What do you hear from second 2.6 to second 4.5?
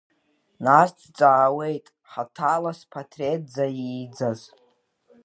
зпатреҭда ииӡаз.